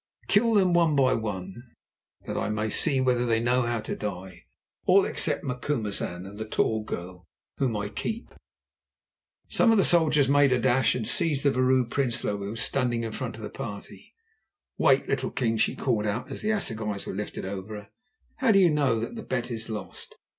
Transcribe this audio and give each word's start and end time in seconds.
"Kill 0.27 0.55
them 0.55 0.73
one 0.73 0.95
by 0.95 1.13
one, 1.13 1.75
that 2.25 2.35
I 2.35 2.49
may 2.49 2.71
see 2.71 2.99
whether 2.99 3.23
they 3.23 3.39
know 3.39 3.61
how 3.61 3.79
to 3.81 3.95
die, 3.95 4.47
all 4.87 5.05
except 5.05 5.43
Macumazahn 5.43 6.25
and 6.25 6.39
the 6.39 6.45
tall 6.47 6.83
girl, 6.83 7.27
whom 7.59 7.77
I 7.77 7.89
keep." 7.89 8.33
Some 9.47 9.69
of 9.71 9.77
the 9.77 9.83
soldiers 9.83 10.27
made 10.27 10.51
a 10.53 10.57
dash 10.59 10.95
and 10.95 11.07
seized 11.07 11.45
the 11.45 11.51
Vrouw 11.51 11.87
Prinsloo, 11.87 12.37
who 12.39 12.49
was 12.49 12.63
standing 12.63 13.03
in 13.03 13.11
front 13.11 13.35
of 13.35 13.43
the 13.43 13.51
party. 13.51 14.15
"Wait 14.75 15.03
a 15.05 15.09
little, 15.09 15.29
King," 15.29 15.59
she 15.59 15.75
called 15.75 16.07
out 16.07 16.31
as 16.31 16.41
the 16.41 16.49
assegais 16.51 17.05
were 17.05 17.13
lifted 17.13 17.45
over 17.45 17.75
her. 17.75 17.89
"How 18.37 18.51
do 18.51 18.57
you 18.57 18.71
know 18.71 18.99
that 18.99 19.15
the 19.15 19.21
bet 19.21 19.51
is 19.51 19.69
lost? 19.69 20.15